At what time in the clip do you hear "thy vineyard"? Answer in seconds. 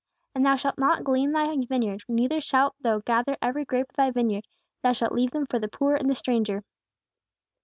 1.31-2.01, 3.97-4.47